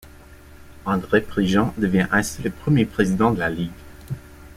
[0.83, 3.69] André Prigent devient ainsi le premier président de la ligue.